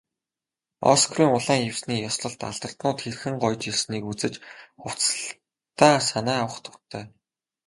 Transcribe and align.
Оскарын 0.91 1.33
улаан 1.37 1.61
хивсний 1.65 2.01
ёслолд 2.09 2.39
алдартнууд 2.49 2.97
хэрхэн 3.01 3.35
гоёж 3.43 3.61
ирснийг 3.69 4.03
үзэж, 4.11 4.33
хувцаслалтдаа 4.81 5.97
санаа 6.09 6.39
авах 6.43 6.57
дуртай. 6.65 7.05